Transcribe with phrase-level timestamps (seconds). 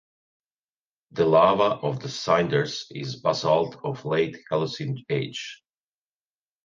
[1.11, 5.61] The lava of The Cinders is basalt of late Holocene age.